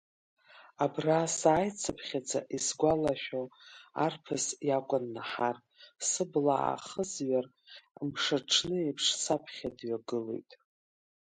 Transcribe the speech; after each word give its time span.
Абра 0.83 1.21
сааицыԥхьаӡа 1.37 2.39
исгәалашәало 2.55 3.49
арԥыс 4.05 4.45
иакәын 4.67 5.05
Наҳар, 5.13 5.57
сыбла 6.09 6.55
аахызҩар, 6.61 7.45
мшаҽны 8.09 8.77
еиԥш, 8.83 9.05
саԥхьа 9.23 9.69
даагылоит. 9.77 10.51